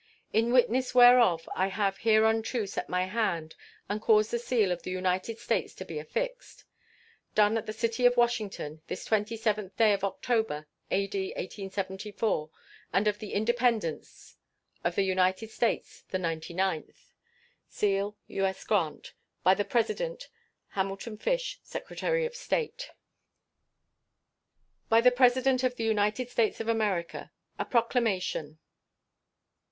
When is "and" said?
3.87-4.01, 12.91-13.07